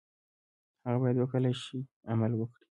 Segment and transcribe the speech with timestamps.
[0.85, 1.79] هغه باید وکولای شي
[2.11, 2.63] عمل وکړي.